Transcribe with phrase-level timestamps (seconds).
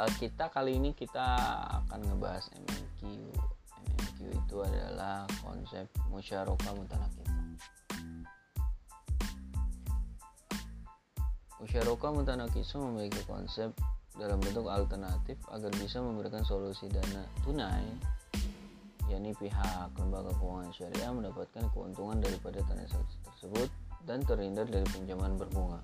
[0.00, 1.36] uh, kita kali ini kita
[1.84, 3.00] akan ngebahas MMQ.
[3.84, 7.38] MMQ itu adalah konsep musyarakah mutanakifah.
[11.60, 13.68] Musyarakah mutanakifah memiliki konsep
[14.16, 17.84] dalam bentuk alternatif agar bisa memberikan solusi dana tunai
[19.10, 23.68] yakni pihak lembaga keuangan syariah mendapatkan keuntungan daripada transaksi tersebut
[24.06, 25.82] dan terhindar dari pinjaman berbunga.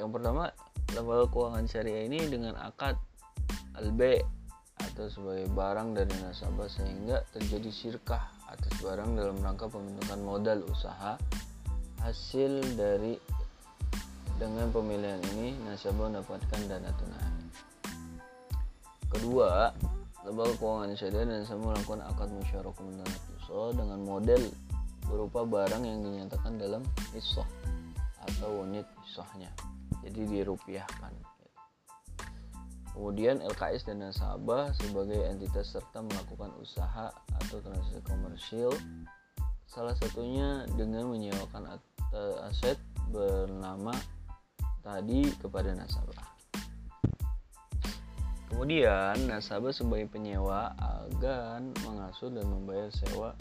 [0.00, 0.48] Yang pertama,
[0.96, 2.96] lembaga keuangan syariah ini dengan akad
[3.76, 4.24] LB
[4.80, 11.20] atau sebagai barang dari nasabah sehingga terjadi sirkah atas barang dalam rangka pembentukan modal usaha
[12.00, 13.20] hasil dari
[14.40, 17.36] dengan pemilihan ini nasabah mendapatkan dana tunai.
[19.12, 19.68] Kedua
[20.24, 24.42] lembaga keuangan syariah dan nasabah melakukan akad musyarakah mutanakisah dengan model
[25.04, 26.80] berupa barang yang dinyatakan dalam
[27.12, 27.44] isah
[28.24, 29.52] atau unit isahnya
[30.04, 31.12] jadi dirupiahkan
[32.90, 38.74] Kemudian LKS dan nasabah sebagai entitas serta melakukan usaha atau transaksi komersil
[39.64, 41.80] salah satunya dengan menyewakan
[42.44, 42.76] aset
[43.14, 43.94] bernama
[44.82, 46.28] tadi kepada nasabah.
[48.50, 53.38] Kemudian nasabah sebagai penyewa akan mengasuh dan membayar sewa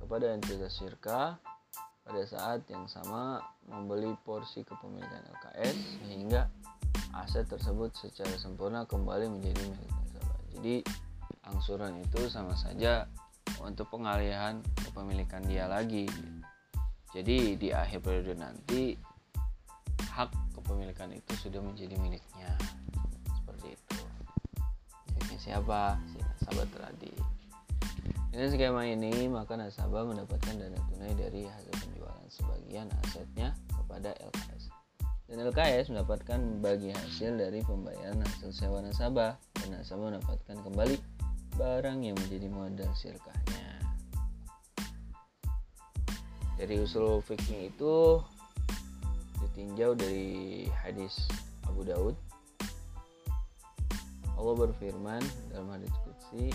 [0.00, 1.36] kepada entitas sirka
[2.06, 5.76] pada saat yang sama membeli porsi kepemilikan LKS
[6.06, 6.46] sehingga
[7.18, 10.38] aset tersebut secara sempurna kembali menjadi milik nasabah.
[10.54, 10.76] Jadi
[11.50, 13.10] angsuran itu sama saja
[13.58, 16.06] untuk pengalihan kepemilikan dia lagi.
[17.10, 18.94] Jadi di akhir periode nanti
[20.14, 22.54] hak kepemilikan itu sudah menjadi miliknya.
[23.34, 23.98] Seperti itu.
[25.10, 25.98] Miliknya siapa?
[26.14, 27.12] Si nasabah tadi.
[28.36, 31.95] Dengan skema ini, maka nasabah mendapatkan dana tunai dari hasil penjualan
[32.76, 34.68] sebagian asetnya kepada LKS
[35.32, 41.00] dan LKS mendapatkan bagi hasil dari pembayaran hasil sewa nasabah dan nasabah mendapatkan kembali
[41.56, 43.80] barang yang menjadi modal sirkahnya.
[46.60, 48.20] Dari usul fikih itu
[49.40, 51.16] ditinjau dari hadis
[51.64, 52.12] Abu Daud.
[54.36, 56.52] Allah berfirman dalam hadis Qudsi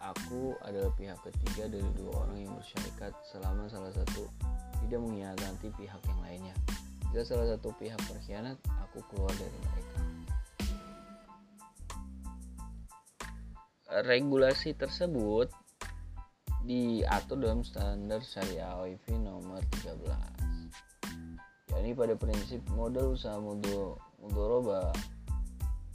[0.00, 4.24] Aku adalah pihak ketiga dari dua orang yang bersyarikat selama salah satu
[4.90, 6.54] tidak mengkhianati pihak yang lainnya.
[7.14, 9.98] Jika salah satu pihak berkhianat, aku keluar dari mereka.
[14.10, 15.46] Regulasi tersebut
[16.66, 20.50] diatur dalam standar syariah OIV nomor 13
[21.70, 24.92] yakni pada prinsip modal usaha mudoroba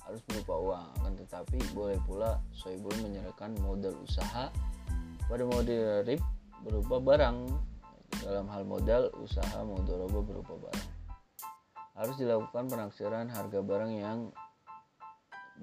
[0.08, 4.50] harus berupa uang akan tetapi boleh pula soibul menyerahkan modal usaha
[5.28, 6.22] pada model RIP
[6.66, 7.38] berupa barang
[8.24, 10.92] dalam hal modal usaha mudoroba berupa barang.
[11.96, 14.20] Harus dilakukan penaksiran harga barang yang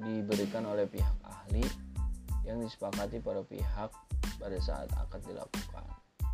[0.01, 1.65] diberikan oleh pihak ahli
[2.49, 3.93] yang disepakati para pihak
[4.41, 5.85] pada saat akad dilakukan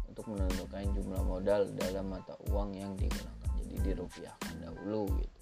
[0.07, 3.51] untuk menentukan jumlah modal dalam mata uang yang digunakan.
[3.59, 5.41] Jadi dirupiahkan dahulu gitu.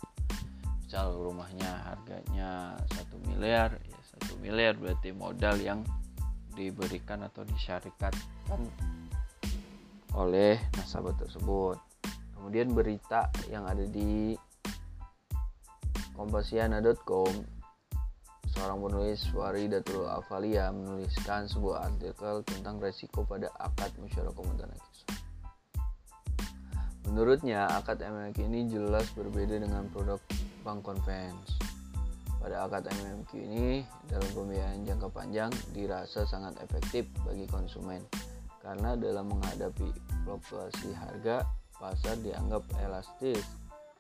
[0.87, 5.85] Misal rumahnya harganya satu miliar ya satu miliar berarti modal yang
[6.57, 8.61] diberikan atau disyarikatkan
[10.17, 11.77] oleh nasabah tersebut
[12.33, 14.33] kemudian berita yang ada di
[16.17, 17.57] kompasiana.com
[18.57, 25.05] seorang penulis Waridatul Afalia menuliskan sebuah artikel tentang resiko pada akad musyarakah mutanakis.
[27.07, 30.19] Menurutnya, akad MMQ ini jelas berbeda dengan produk
[30.65, 31.61] bank convents.
[32.41, 38.03] Pada akad MMQ ini, dalam pembiayaan jangka panjang dirasa sangat efektif bagi konsumen
[38.67, 39.95] karena dalam menghadapi
[40.27, 41.47] fluktuasi harga,
[41.79, 43.47] pasar dianggap elastis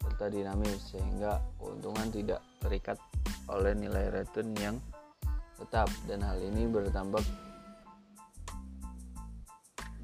[0.02, 2.98] serta dinamis sehingga keuntungan tidak terikat
[3.46, 4.76] oleh nilai return yang
[5.54, 7.22] tetap dan hal ini bertambah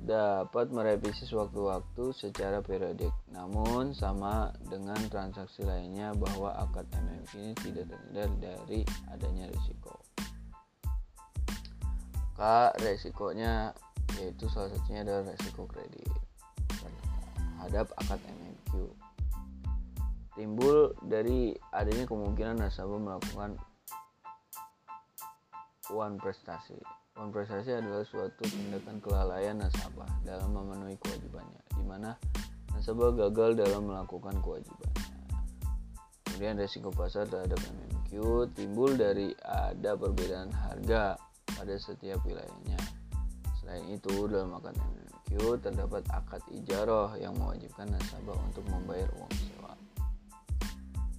[0.02, 3.14] dapat merevisi sewaktu-waktu secara periodik.
[3.34, 8.80] Namun sama dengan transaksi lainnya bahwa akad MMQ ini tidak terhindar dari
[9.10, 9.94] adanya risiko.
[12.34, 13.70] Maka resikonya
[14.20, 16.10] yaitu salah satunya adalah resiko kredit
[16.68, 18.90] terhadap akad MMQ
[20.32, 23.60] timbul dari adanya kemungkinan nasabah melakukan
[25.92, 26.78] uang prestasi.
[27.20, 32.16] Uang prestasi adalah suatu tindakan kelalaian nasabah dalam memenuhi kewajibannya, di mana
[32.72, 35.12] nasabah gagal dalam melakukan kewajibannya.
[36.24, 38.10] Kemudian resiko pasar terhadap MMQ
[38.56, 41.20] timbul dari ada perbedaan harga
[41.52, 42.80] pada setiap wilayahnya,
[43.62, 49.72] Selain itu, dalam akad MQ terdapat akad ijaroh yang mewajibkan nasabah untuk membayar uang sewa.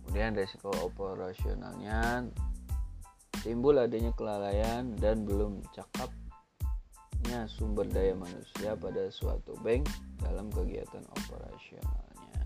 [0.04, 2.28] Kemudian resiko operasionalnya
[3.42, 9.90] timbul adanya kelalaian dan belum cakapnya sumber daya manusia pada suatu bank
[10.22, 12.40] dalam kegiatan operasionalnya.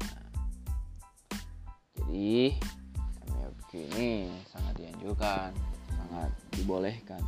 [1.98, 2.56] Jadi
[3.28, 5.52] MFQ ini sangat dianjurkan,
[5.92, 7.22] sangat dibolehkan.